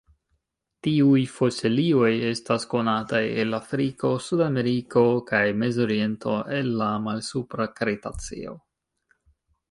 Tiuj 0.85 1.23
fosilioj 1.31 2.07
estas 2.29 2.63
konataj 2.71 3.19
el 3.43 3.57
Afriko, 3.57 4.11
Sudameriko, 4.27 5.03
kaj 5.27 5.41
Mezoriento 5.65 6.33
el 6.61 6.71
la 6.79 6.87
Malsupra 7.09 7.69
Kretaceo. 7.81 8.55